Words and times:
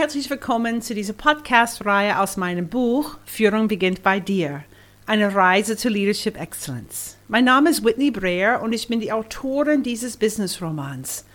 herzlich 0.00 0.30
willkommen 0.30 0.80
zu 0.80 0.94
dieser 0.94 1.12
Podcast-Reihe 1.12 2.18
aus 2.20 2.38
meinem 2.38 2.68
Buch 2.68 3.18
Führung 3.26 3.68
beginnt 3.68 4.02
bei 4.02 4.18
dir. 4.18 4.64
Eine 5.04 5.34
Reise 5.34 5.76
zur 5.76 5.90
Leadership 5.90 6.40
Excellence. 6.40 7.18
Mein 7.28 7.44
Name 7.44 7.68
ist 7.68 7.84
Whitney 7.84 8.10
Breer 8.10 8.62
und 8.62 8.72
ich 8.72 8.88
bin 8.88 9.00
die 9.00 9.12
Autorin 9.12 9.82
dieses 9.82 10.16
Business-Romans. 10.16 11.26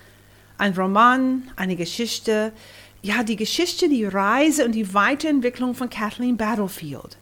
Ein 0.58 0.74
Roman, 0.74 1.44
eine 1.54 1.76
Geschichte, 1.76 2.52
ja, 3.02 3.22
die 3.22 3.36
Geschichte, 3.36 3.88
die 3.88 4.04
Reise 4.04 4.64
und 4.64 4.72
die 4.72 4.92
Weiterentwicklung 4.92 5.76
von 5.76 5.88
Kathleen 5.88 6.36
Battlefield. 6.36 7.18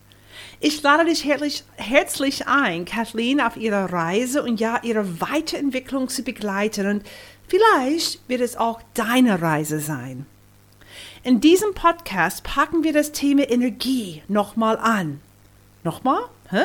Ich 0.61 0.81
lade 0.81 1.05
dich 1.05 1.27
herzlich, 1.27 1.65
herzlich 1.77 2.49
ein, 2.49 2.87
Kathleen 2.87 3.43
auf 3.43 3.59
ihrer 3.59 3.93
Reise 3.93 4.43
und 4.43 4.61
ja, 4.61 4.81
ihre 4.83 5.21
Weiterentwicklung 5.21 6.09
zu 6.09 6.23
begleiten 6.23 6.87
und 6.87 7.03
vielleicht 7.49 8.27
wird 8.31 8.41
es 8.41 8.57
auch 8.57 8.81
deine 8.95 9.43
Reise 9.43 9.79
sein. 9.79 10.25
In 11.25 11.41
diesem 11.41 11.73
Podcast 11.73 12.45
packen 12.45 12.85
wir 12.85 12.93
das 12.93 13.13
Thema 13.13 13.49
Energie 13.49 14.23
nochmal 14.29 14.77
an. 14.77 15.23
Nochmal? 15.83 16.23
Hä? 16.51 16.65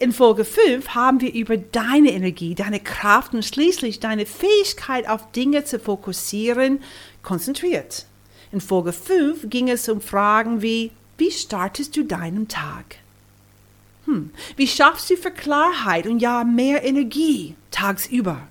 In 0.00 0.12
Folge 0.12 0.44
5 0.44 0.88
haben 0.96 1.20
wir 1.20 1.32
über 1.32 1.56
deine 1.56 2.10
Energie, 2.10 2.56
deine 2.56 2.80
Kraft 2.80 3.34
und 3.34 3.44
schließlich 3.44 4.00
deine 4.00 4.26
Fähigkeit 4.26 5.08
auf 5.08 5.30
Dinge 5.30 5.62
zu 5.62 5.78
fokussieren 5.78 6.82
konzentriert. 7.22 8.06
In 8.50 8.60
Folge 8.60 8.92
5 8.92 9.48
ging 9.48 9.68
es 9.68 9.88
um 9.88 10.00
Fragen 10.00 10.60
wie, 10.60 10.90
wie 11.16 11.30
startest 11.30 11.96
du 11.96 12.02
deinen 12.02 12.48
Tag? 12.48 12.96
Hm, 14.06 14.32
wie 14.56 14.66
schaffst 14.66 15.08
du 15.10 15.16
für 15.16 15.30
Klarheit 15.30 16.08
und 16.08 16.18
ja 16.18 16.42
mehr 16.42 16.82
Energie 16.82 17.54
tagsüber? 17.70 18.48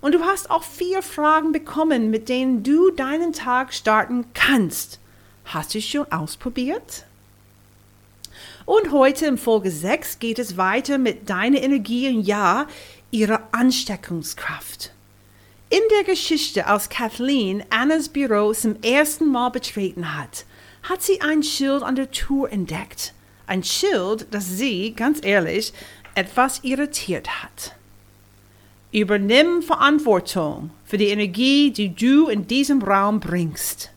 Und 0.00 0.12
du 0.12 0.22
hast 0.24 0.50
auch 0.50 0.62
vier 0.62 1.02
Fragen 1.02 1.52
bekommen, 1.52 2.10
mit 2.10 2.28
denen 2.28 2.62
du 2.62 2.90
deinen 2.90 3.32
Tag 3.32 3.74
starten 3.74 4.26
kannst. 4.32 4.98
Hast 5.44 5.74
du 5.74 5.80
schon 5.80 6.10
ausprobiert? 6.10 7.04
Und 8.64 8.92
heute 8.92 9.26
in 9.26 9.36
Folge 9.36 9.70
6 9.70 10.18
geht 10.18 10.38
es 10.38 10.56
weiter 10.56 10.96
mit 10.96 11.28
deiner 11.28 11.60
Energie 11.60 12.08
und 12.08 12.22
ja, 12.22 12.66
ihrer 13.10 13.48
Ansteckungskraft. 13.52 14.92
In 15.68 15.80
der 15.90 16.04
Geschichte, 16.04 16.66
als 16.66 16.88
Kathleen 16.88 17.64
Annas 17.70 18.08
Büro 18.08 18.52
zum 18.52 18.80
ersten 18.82 19.30
Mal 19.30 19.50
betreten 19.50 20.16
hat, 20.16 20.44
hat 20.82 21.02
sie 21.02 21.20
ein 21.20 21.42
Schild 21.42 21.82
an 21.82 21.96
der 21.96 22.10
Tür 22.10 22.50
entdeckt. 22.50 23.12
Ein 23.46 23.62
Schild, 23.62 24.26
das 24.30 24.48
sie, 24.48 24.94
ganz 24.94 25.24
ehrlich, 25.24 25.72
etwas 26.14 26.60
irritiert 26.62 27.28
hat. 27.42 27.74
Übernimm 28.92 29.62
Verantwortung 29.62 30.70
für 30.84 30.98
die 30.98 31.08
Energie, 31.08 31.70
die 31.70 31.94
du 31.94 32.28
in 32.28 32.46
diesem 32.46 32.82
Raum 32.82 33.20
bringst. 33.20 33.90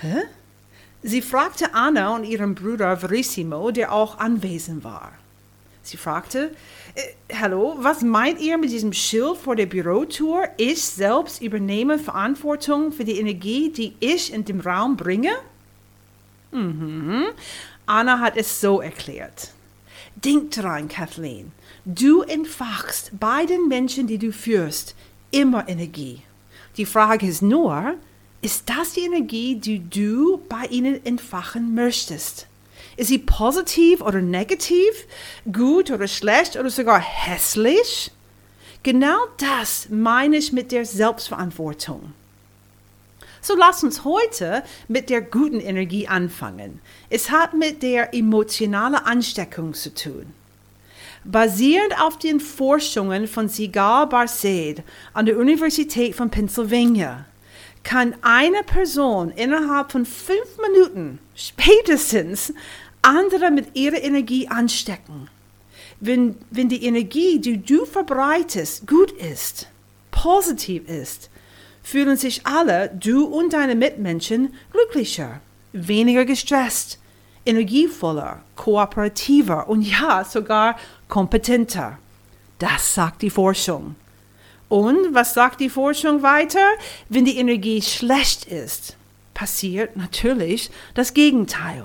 Hä? 0.00 0.22
Sie 1.02 1.20
fragte 1.20 1.74
Anna 1.74 2.14
und 2.14 2.24
ihren 2.24 2.54
Bruder 2.54 2.96
Verissimo, 2.96 3.70
der 3.70 3.92
auch 3.92 4.18
anwesend 4.18 4.84
war. 4.84 5.12
Sie 5.82 5.98
fragte, 5.98 6.50
äh, 6.94 7.34
Hallo, 7.34 7.76
was 7.78 8.00
meint 8.00 8.40
ihr 8.40 8.56
mit 8.56 8.70
diesem 8.70 8.94
Schild 8.94 9.36
vor 9.36 9.54
der 9.54 9.66
Bürotour? 9.66 10.48
Ich 10.56 10.82
selbst 10.82 11.42
übernehme 11.42 11.98
Verantwortung 11.98 12.90
für 12.90 13.04
die 13.04 13.18
Energie, 13.20 13.70
die 13.70 13.94
ich 14.00 14.32
in 14.32 14.46
dem 14.46 14.60
Raum 14.60 14.96
bringe? 14.96 15.32
Mhm. 16.52 17.26
Anna 17.84 18.20
hat 18.20 18.38
es 18.38 18.62
so 18.62 18.80
erklärt. 18.80 19.53
Denk 20.16 20.52
dran, 20.52 20.88
Kathleen. 20.88 21.52
Du 21.84 22.22
entfachst 22.22 23.12
bei 23.18 23.46
den 23.46 23.68
Menschen, 23.68 24.06
die 24.06 24.18
du 24.18 24.32
führst, 24.32 24.94
immer 25.30 25.68
Energie. 25.68 26.22
Die 26.76 26.86
Frage 26.86 27.26
ist 27.26 27.42
nur, 27.42 27.94
ist 28.42 28.68
das 28.68 28.92
die 28.92 29.00
Energie, 29.04 29.56
die 29.56 29.78
du 29.78 30.40
bei 30.48 30.66
ihnen 30.70 31.04
entfachen 31.04 31.74
möchtest? 31.74 32.46
Ist 32.96 33.08
sie 33.08 33.18
positiv 33.18 34.00
oder 34.00 34.20
negativ, 34.20 35.06
gut 35.52 35.90
oder 35.90 36.06
schlecht 36.06 36.56
oder 36.56 36.70
sogar 36.70 37.00
hässlich? 37.00 38.10
Genau 38.82 39.16
das 39.38 39.88
meine 39.90 40.36
ich 40.36 40.52
mit 40.52 40.72
der 40.72 40.84
Selbstverantwortung. 40.84 42.12
So 43.44 43.54
lass 43.54 43.84
uns 43.84 44.04
heute 44.04 44.62
mit 44.88 45.10
der 45.10 45.20
guten 45.20 45.60
Energie 45.60 46.08
anfangen. 46.08 46.80
Es 47.10 47.30
hat 47.30 47.52
mit 47.52 47.82
der 47.82 48.14
emotionalen 48.14 48.94
Ansteckung 48.94 49.74
zu 49.74 49.92
tun. 49.92 50.32
Basierend 51.24 52.00
auf 52.00 52.18
den 52.18 52.40
Forschungen 52.40 53.28
von 53.28 53.50
Sigal 53.50 54.06
Barsaid 54.06 54.82
an 55.12 55.26
der 55.26 55.36
Universität 55.36 56.14
von 56.14 56.30
Pennsylvania 56.30 57.26
kann 57.82 58.14
eine 58.22 58.62
Person 58.62 59.30
innerhalb 59.30 59.92
von 59.92 60.06
fünf 60.06 60.56
Minuten 60.66 61.18
spätestens 61.34 62.54
andere 63.02 63.50
mit 63.50 63.76
ihrer 63.76 64.02
Energie 64.02 64.48
anstecken. 64.48 65.28
Wenn, 66.00 66.36
wenn 66.50 66.70
die 66.70 66.86
Energie, 66.86 67.38
die 67.40 67.58
du 67.58 67.84
verbreitest, 67.84 68.86
gut 68.86 69.12
ist, 69.12 69.68
positiv 70.10 70.88
ist, 70.88 71.28
fühlen 71.84 72.16
sich 72.16 72.44
alle, 72.44 72.88
du 72.88 73.26
und 73.26 73.52
deine 73.52 73.76
Mitmenschen, 73.76 74.54
glücklicher, 74.72 75.40
weniger 75.72 76.24
gestresst, 76.24 76.98
energievoller, 77.46 78.40
kooperativer 78.56 79.68
und 79.68 79.82
ja 79.82 80.24
sogar 80.24 80.76
kompetenter. 81.06 81.98
Das 82.58 82.94
sagt 82.94 83.22
die 83.22 83.30
Forschung. 83.30 83.94
Und 84.68 85.14
was 85.14 85.34
sagt 85.34 85.60
die 85.60 85.68
Forschung 85.68 86.22
weiter? 86.22 86.66
Wenn 87.08 87.26
die 87.26 87.36
Energie 87.36 87.82
schlecht 87.82 88.46
ist, 88.46 88.96
passiert 89.34 89.96
natürlich 89.96 90.70
das 90.94 91.12
Gegenteil. 91.12 91.84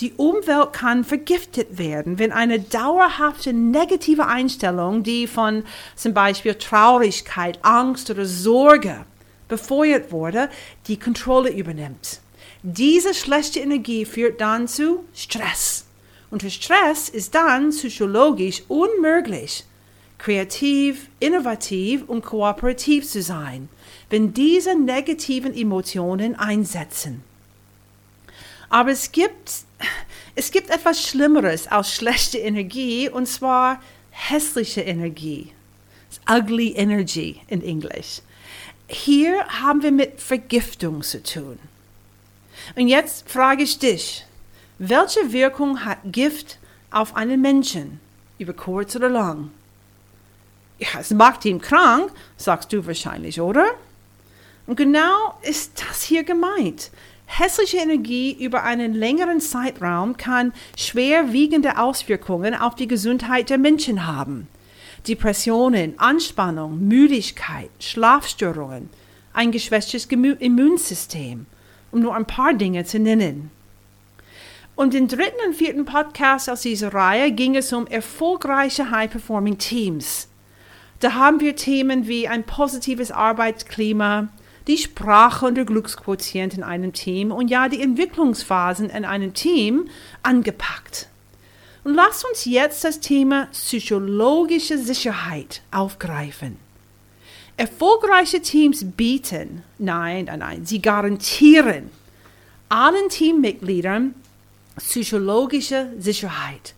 Die 0.00 0.12
Umwelt 0.12 0.74
kann 0.74 1.04
vergiftet 1.04 1.78
werden, 1.78 2.18
wenn 2.18 2.30
eine 2.30 2.60
dauerhafte 2.60 3.54
negative 3.54 4.26
Einstellung, 4.26 5.02
die 5.02 5.26
von 5.26 5.64
zum 5.94 6.12
Beispiel 6.12 6.54
Traurigkeit, 6.54 7.58
Angst 7.62 8.10
oder 8.10 8.26
Sorge 8.26 9.06
befeuert 9.48 10.12
wurde, 10.12 10.50
die 10.86 10.98
Kontrolle 10.98 11.50
übernimmt. 11.50 12.20
Diese 12.62 13.14
schlechte 13.14 13.60
Energie 13.60 14.04
führt 14.04 14.40
dann 14.40 14.68
zu 14.68 15.04
Stress. 15.14 15.86
Und 16.30 16.42
der 16.42 16.50
Stress 16.50 17.08
ist 17.08 17.34
dann 17.34 17.70
psychologisch 17.70 18.64
unmöglich, 18.68 19.64
kreativ, 20.18 21.08
innovativ 21.20 22.06
und 22.06 22.22
kooperativ 22.22 23.08
zu 23.08 23.22
sein, 23.22 23.70
wenn 24.10 24.34
diese 24.34 24.78
negativen 24.78 25.54
Emotionen 25.54 26.34
einsetzen. 26.34 27.24
Aber 28.68 28.90
es 28.90 29.12
gibt, 29.12 29.52
es 30.34 30.50
gibt 30.50 30.70
etwas 30.70 31.02
Schlimmeres 31.02 31.66
als 31.66 31.94
schlechte 31.94 32.38
Energie, 32.38 33.08
und 33.08 33.26
zwar 33.26 33.80
hässliche 34.10 34.82
Energie. 34.82 35.52
Ugly 36.28 36.72
Energy 36.72 37.40
in 37.48 37.62
Englisch. 37.62 38.20
Hier 38.88 39.44
haben 39.46 39.82
wir 39.82 39.92
mit 39.92 40.20
Vergiftung 40.20 41.02
zu 41.02 41.22
tun. 41.22 41.58
Und 42.74 42.88
jetzt 42.88 43.28
frage 43.28 43.62
ich 43.62 43.78
dich, 43.78 44.24
welche 44.78 45.32
Wirkung 45.32 45.84
hat 45.84 45.98
Gift 46.04 46.58
auf 46.90 47.16
einen 47.16 47.40
Menschen, 47.40 48.00
über 48.38 48.52
kurz 48.52 48.96
oder 48.96 49.08
lang? 49.08 49.50
Ja, 50.78 51.00
es 51.00 51.10
macht 51.10 51.44
ihn 51.44 51.60
krank, 51.60 52.12
sagst 52.36 52.72
du 52.72 52.86
wahrscheinlich, 52.86 53.40
oder? 53.40 53.66
Und 54.66 54.76
genau 54.76 55.38
ist 55.42 55.82
das 55.88 56.02
hier 56.02 56.24
gemeint. 56.24 56.90
Hässliche 57.26 57.78
Energie 57.78 58.32
über 58.32 58.62
einen 58.62 58.94
längeren 58.94 59.40
Zeitraum 59.40 60.16
kann 60.16 60.52
schwerwiegende 60.76 61.78
Auswirkungen 61.78 62.54
auf 62.54 62.74
die 62.74 62.88
Gesundheit 62.88 63.50
der 63.50 63.58
Menschen 63.58 64.06
haben. 64.06 64.48
Depressionen, 65.06 65.98
Anspannung, 65.98 66.86
Müdigkeit, 66.88 67.70
Schlafstörungen, 67.78 68.88
ein 69.32 69.52
geschwächtes 69.52 70.06
Immunsystem 70.06 71.46
um 71.96 72.00
nur 72.00 72.14
ein 72.14 72.26
paar 72.26 72.54
Dinge 72.54 72.84
zu 72.84 72.98
nennen. 72.98 73.50
Und 74.74 74.94
im 74.94 75.08
dritten 75.08 75.38
und 75.46 75.54
vierten 75.54 75.86
Podcast 75.86 76.50
aus 76.50 76.60
dieser 76.60 76.92
Reihe 76.92 77.32
ging 77.32 77.56
es 77.56 77.72
um 77.72 77.86
erfolgreiche 77.86 78.90
High-Performing 78.90 79.56
Teams. 79.56 80.28
Da 81.00 81.14
haben 81.14 81.40
wir 81.40 81.56
Themen 81.56 82.06
wie 82.06 82.28
ein 82.28 82.44
positives 82.44 83.10
Arbeitsklima, 83.10 84.28
die 84.66 84.78
Sprache 84.78 85.46
und 85.46 85.54
der 85.54 85.64
Glücksquotient 85.64 86.54
in 86.54 86.62
einem 86.62 86.92
Team 86.92 87.30
und 87.30 87.48
ja 87.48 87.68
die 87.68 87.80
Entwicklungsphasen 87.80 88.90
in 88.90 89.04
einem 89.04 89.32
Team 89.32 89.88
angepackt. 90.22 91.08
Und 91.84 91.94
lasst 91.94 92.24
uns 92.24 92.44
jetzt 92.44 92.82
das 92.82 92.98
Thema 93.00 93.46
psychologische 93.52 94.76
Sicherheit 94.76 95.62
aufgreifen. 95.70 96.56
Erfolgreiche 97.56 98.42
Teams 98.42 98.84
bieten, 98.96 99.62
nein, 99.78 100.24
nein, 100.24 100.40
nein, 100.40 100.66
sie 100.66 100.82
garantieren 100.82 101.90
allen 102.68 103.08
Teammitgliedern 103.08 104.14
psychologische 104.78 105.92
Sicherheit. 105.98 106.74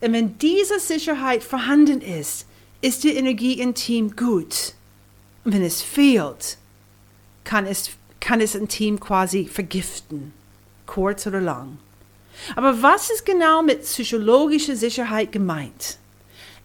Und 0.00 0.12
wenn 0.12 0.38
diese 0.38 0.80
Sicherheit 0.80 1.42
vorhanden 1.42 2.00
ist, 2.00 2.46
ist 2.80 3.04
die 3.04 3.14
Energie 3.14 3.60
im 3.60 3.74
Team 3.74 4.16
gut. 4.16 4.72
Und 5.44 5.52
wenn 5.52 5.62
es 5.62 5.82
fehlt, 5.82 6.58
kann 7.46 7.66
es 7.66 7.92
kann 8.20 8.40
es 8.40 8.56
ein 8.56 8.66
Team 8.68 8.98
quasi 8.98 9.46
vergiften, 9.46 10.32
kurz 10.84 11.26
oder 11.26 11.40
lang. 11.40 11.78
Aber 12.56 12.82
was 12.82 13.08
ist 13.08 13.24
genau 13.24 13.62
mit 13.62 13.82
psychologischer 13.82 14.76
Sicherheit 14.76 15.32
gemeint? 15.32 15.98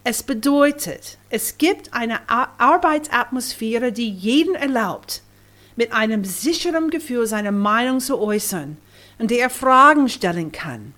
Es 0.04 0.24
bedeutet, 0.24 1.18
es 1.30 1.58
gibt 1.58 1.94
eine 1.94 2.28
Arbeitsatmosphäre, 2.28 3.92
die 3.92 4.10
jeden 4.10 4.56
erlaubt, 4.56 5.22
mit 5.76 5.92
einem 5.92 6.24
sicheren 6.24 6.90
Gefühl 6.90 7.26
seine 7.26 7.52
Meinung 7.52 8.00
zu 8.00 8.18
äußern, 8.18 8.76
in 9.20 9.28
der 9.28 9.38
er 9.38 9.50
Fragen 9.50 10.08
stellen 10.08 10.50
kann, 10.50 10.94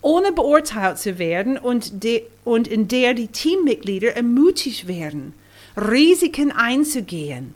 ohne 0.00 0.32
beurteilt 0.32 0.98
zu 0.98 1.18
werden 1.18 1.58
und, 1.58 2.02
de, 2.02 2.22
und 2.44 2.66
in 2.66 2.88
der 2.88 3.12
die 3.12 3.28
Teammitglieder 3.28 4.16
ermutigt 4.16 4.88
werden, 4.88 5.34
Risiken 5.76 6.52
einzugehen. 6.52 7.52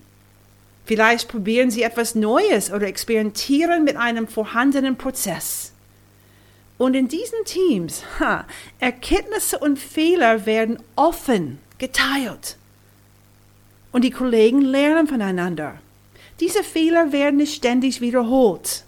Vielleicht 0.91 1.29
probieren 1.29 1.71
sie 1.71 1.85
etwas 1.85 2.17
Neues 2.17 2.73
oder 2.73 2.89
experimentieren 2.89 3.85
mit 3.85 3.97
einem 3.97 4.27
vorhandenen 4.27 4.97
Prozess. 4.97 5.71
Und 6.79 6.95
in 6.95 7.07
diesen 7.07 7.45
Teams, 7.45 8.03
ha, 8.19 8.45
Erkenntnisse 8.81 9.61
und 9.61 9.79
Fehler 9.79 10.47
werden 10.47 10.83
offen 10.97 11.61
geteilt. 11.79 12.57
Und 13.93 14.03
die 14.03 14.11
Kollegen 14.11 14.63
lernen 14.63 15.07
voneinander. 15.07 15.79
Diese 16.41 16.65
Fehler 16.65 17.13
werden 17.13 17.37
nicht 17.37 17.55
ständig 17.55 18.01
wiederholt. 18.01 18.83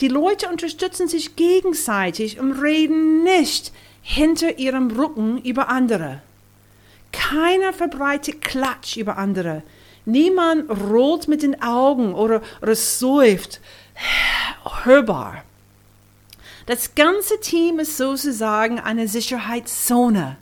Die 0.00 0.08
Leute 0.08 0.48
unterstützen 0.48 1.06
sich 1.06 1.36
gegenseitig 1.36 2.40
und 2.40 2.54
reden 2.54 3.22
nicht 3.22 3.72
hinter 4.02 4.58
ihrem 4.58 4.90
Rücken 4.90 5.40
über 5.42 5.68
andere. 5.68 6.22
Keiner 7.12 7.72
verbreitet 7.72 8.40
Klatsch 8.42 8.96
über 8.96 9.16
andere. 9.16 9.62
Niemand 10.04 10.70
rollt 10.70 11.28
mit 11.28 11.42
den 11.42 11.62
Augen 11.62 12.14
oder, 12.14 12.42
oder 12.60 12.74
säuft 12.74 13.60
hörbar. 14.84 15.44
Das 16.66 16.94
ganze 16.94 17.40
Team 17.40 17.78
ist 17.78 17.96
sozusagen 17.96 18.80
eine 18.80 19.08
Sicherheitszone 19.08 20.36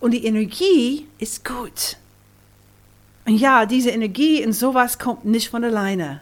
und 0.00 0.10
die 0.12 0.24
Energie 0.24 1.06
ist 1.18 1.44
gut. 1.44 1.96
Und 3.24 3.38
ja, 3.38 3.66
diese 3.66 3.90
Energie 3.90 4.42
in 4.42 4.52
sowas 4.52 4.98
kommt 4.98 5.24
nicht 5.24 5.48
von 5.48 5.64
alleine. 5.64 6.20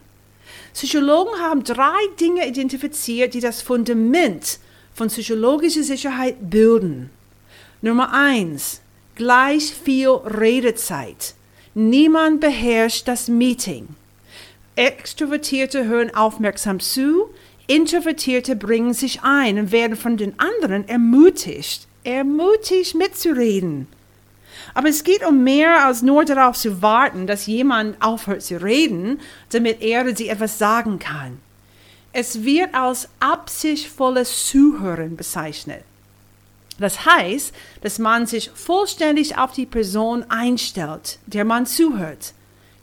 Psychologen 0.73 1.38
haben 1.41 1.65
drei 1.65 1.99
Dinge 2.19 2.47
identifiziert, 2.47 3.35
die 3.35 3.41
das 3.41 3.62
Fundament 3.62 4.59
von 4.94 5.09
psychologischer 5.09 5.82
Sicherheit 5.82 6.37
bilden. 6.50 7.11
Nummer 7.82 8.12
eins, 8.12 8.81
gleich 9.17 9.75
viel 9.75 10.11
Redezeit. 10.11 11.35
Niemand 11.75 12.41
beherrscht 12.41 13.09
das 13.09 13.26
Meeting. 13.26 13.88
Extrovertierte 14.76 15.85
hören 15.87 16.15
aufmerksam 16.15 16.79
zu, 16.79 17.31
Introvertierte 17.67 18.55
bringen 18.55 18.94
sich 18.94 19.23
ein 19.23 19.59
und 19.59 19.73
werden 19.73 19.97
von 19.97 20.17
den 20.17 20.38
anderen 20.38 20.87
ermutigt, 20.87 21.88
ermutigt 22.05 22.94
mitzureden. 22.94 23.88
Aber 24.75 24.88
es 24.88 25.03
geht 25.03 25.26
um 25.26 25.43
mehr 25.43 25.85
als 25.85 26.03
nur 26.03 26.25
darauf 26.25 26.56
zu 26.56 26.81
warten, 26.81 27.26
dass 27.26 27.47
jemand 27.47 28.00
aufhört 28.00 28.43
zu 28.43 28.62
reden, 28.62 29.20
damit 29.50 29.82
er 29.82 30.03
oder 30.03 30.15
sie 30.15 30.29
etwas 30.29 30.59
sagen 30.59 31.00
kann. 31.00 31.41
Es 32.12 32.44
wird 32.44 32.73
als 32.75 33.09
absichtvolles 33.19 34.47
Zuhören 34.47 35.17
bezeichnet. 35.17 35.82
Das 36.79 37.05
heißt, 37.05 37.55
dass 37.82 37.99
man 37.99 38.26
sich 38.26 38.50
vollständig 38.50 39.38
auf 39.38 39.53
die 39.53 39.67
Person 39.67 40.25
einstellt, 40.29 41.19
der 41.26 41.44
man 41.44 41.67
zuhört. 41.67 42.35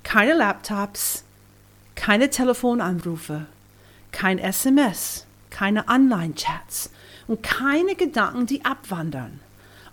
Keine 0.04 0.34
Laptops, 0.34 1.24
keine 1.96 2.30
Telefonanrufe, 2.30 3.46
kein 4.12 4.40
SMS, 4.40 5.26
keine 5.50 5.88
Online-Chats 5.88 6.90
und 7.28 7.44
keine 7.44 7.96
Gedanken, 7.96 8.46
die 8.46 8.64
abwandern. 8.66 9.40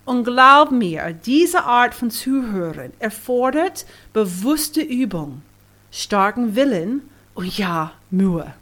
Und 0.05 0.23
glaub 0.23 0.71
mir, 0.71 1.13
diese 1.13 1.65
Art 1.65 1.93
von 1.93 2.09
Zuhören 2.09 2.93
erfordert 2.97 3.85
bewusste 4.11 4.81
Übung, 4.81 5.43
starken 5.91 6.55
Willen 6.55 7.07
und 7.35 7.55
ja, 7.57 7.91
Mühe. 8.09 8.53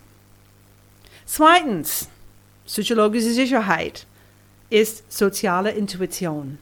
Zweitens, 1.25 2.09
psychologische 2.65 3.31
Sicherheit 3.31 4.05
ist 4.69 5.11
soziale 5.11 5.71
Intuition. 5.71 6.57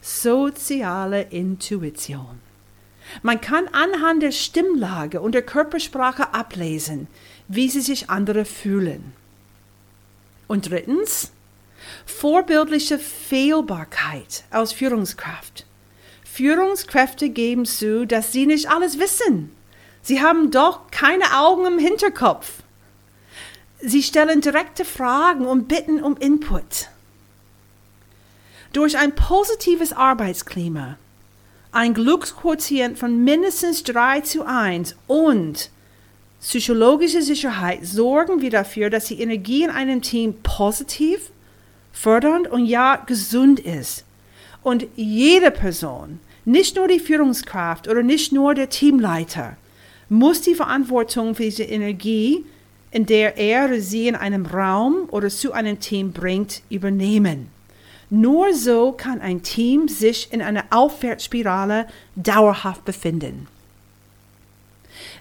Soziale 0.00 1.22
Intuition. 1.22 2.40
Man 3.22 3.40
kann 3.40 3.68
anhand 3.68 4.22
der 4.22 4.32
Stimmlage 4.32 5.20
und 5.20 5.32
der 5.32 5.42
Körpersprache 5.42 6.34
ablesen, 6.34 7.08
wie 7.48 7.68
sie 7.68 7.80
sich 7.80 8.10
andere 8.10 8.44
fühlen. 8.44 9.12
Und 10.46 10.70
drittens, 10.70 11.32
vorbildliche 12.06 12.98
Fehlbarkeit 12.98 14.44
als 14.50 14.72
Führungskraft. 14.72 15.66
Führungskräfte 16.24 17.28
geben 17.30 17.66
zu, 17.66 18.06
dass 18.06 18.32
sie 18.32 18.46
nicht 18.46 18.70
alles 18.70 18.98
wissen. 18.98 19.54
Sie 20.00 20.22
haben 20.22 20.50
doch 20.50 20.90
keine 20.90 21.38
Augen 21.38 21.66
im 21.66 21.78
Hinterkopf. 21.78 22.62
Sie 23.80 24.02
stellen 24.02 24.40
direkte 24.40 24.84
Fragen 24.84 25.46
und 25.46 25.68
bitten 25.68 26.02
um 26.02 26.16
Input. 26.16 26.88
Durch 28.72 28.96
ein 28.96 29.14
positives 29.14 29.92
Arbeitsklima, 29.92 30.96
ein 31.72 31.92
Glücksquotient 31.92 32.98
von 32.98 33.22
mindestens 33.22 33.82
3 33.84 34.20
zu 34.22 34.46
1 34.46 34.96
und 35.06 35.70
Psychologische 36.42 37.22
Sicherheit 37.22 37.86
sorgen 37.86 38.40
wir 38.42 38.50
dafür, 38.50 38.90
dass 38.90 39.04
die 39.04 39.20
Energie 39.20 39.62
in 39.62 39.70
einem 39.70 40.02
Team 40.02 40.34
positiv, 40.42 41.30
fördernd 41.92 42.48
und 42.48 42.66
ja 42.66 42.96
gesund 42.96 43.60
ist. 43.60 44.04
Und 44.64 44.86
jede 44.96 45.52
Person, 45.52 46.18
nicht 46.44 46.74
nur 46.74 46.88
die 46.88 46.98
Führungskraft 46.98 47.86
oder 47.86 48.02
nicht 48.02 48.32
nur 48.32 48.54
der 48.54 48.70
Teamleiter, 48.70 49.56
muss 50.08 50.40
die 50.40 50.56
Verantwortung 50.56 51.36
für 51.36 51.44
diese 51.44 51.62
Energie, 51.62 52.44
in 52.90 53.06
der 53.06 53.38
er 53.38 53.66
oder 53.66 53.80
sie 53.80 54.08
in 54.08 54.16
einem 54.16 54.44
Raum 54.44 55.08
oder 55.12 55.28
zu 55.28 55.52
einem 55.52 55.78
Team 55.78 56.10
bringt, 56.10 56.62
übernehmen. 56.70 57.50
Nur 58.14 58.52
so 58.52 58.92
kann 58.92 59.22
ein 59.22 59.42
Team 59.42 59.88
sich 59.88 60.34
in 60.34 60.42
einer 60.42 60.64
Aufwärtsspirale 60.68 61.86
dauerhaft 62.14 62.84
befinden. 62.84 63.48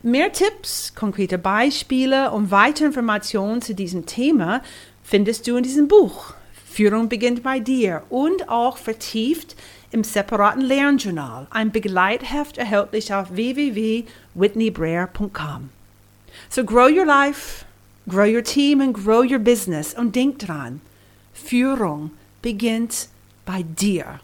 Mehr 0.03 0.33
Tipps, 0.33 0.93
konkrete 0.93 1.37
Beispiele 1.37 2.31
und 2.31 2.51
weitere 2.51 2.87
Informationen 2.87 3.61
zu 3.61 3.75
diesem 3.75 4.05
Thema 4.05 4.61
findest 5.05 5.47
du 5.47 5.55
in 5.55 5.63
diesem 5.63 5.87
Buch. 5.87 6.33
Führung 6.69 7.07
beginnt 7.07 7.43
bei 7.43 7.61
dir 7.61 8.03
und 8.09 8.49
auch 8.49 8.75
vertieft 8.75 9.55
im 9.91 10.03
separaten 10.03 10.61
Lernjournal, 10.61 11.47
ein 11.49 11.71
Begleitheft 11.71 12.57
erhältlich 12.57 13.13
auf 13.13 13.33
www.whitneybreer.com. 13.33 15.69
So 16.49 16.65
grow 16.65 16.89
your 16.89 17.05
life, 17.05 17.63
grow 18.09 18.25
your 18.25 18.43
team 18.43 18.81
and 18.81 18.93
grow 18.93 19.23
your 19.23 19.39
business 19.39 19.93
und 19.93 20.13
denk 20.13 20.39
dran, 20.39 20.81
Führung 21.33 22.11
beginnt 22.41 23.09
bei 23.45 23.63
dir. 23.63 24.19